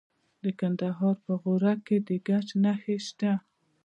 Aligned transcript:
د 0.41 0.43
کندهار 0.59 1.15
په 1.25 1.33
غورک 1.41 1.79
کې 1.87 1.97
د 2.07 2.09
ګچ 2.27 2.47
نښې 2.63 2.97
شته. 3.07 3.31